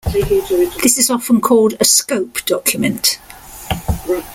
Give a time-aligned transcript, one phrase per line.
[0.81, 3.19] This is often called a scope document.